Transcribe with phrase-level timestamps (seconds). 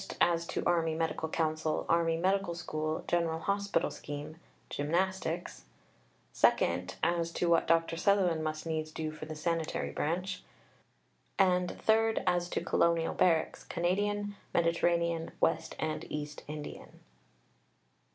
[0.19, 5.65] as to Army Medical Council, Army Medical School, General Hospital scheme, Gymnastics;
[6.59, 7.95] (ii.) as to what Dr.
[7.95, 10.41] Sutherland must needs do for the Sanitary branch;
[11.39, 15.55] (iii.) as to Colonial Barracks, Canadian, Mediterranean, W.
[15.77, 16.27] and E.
[16.47, 17.01] Indian.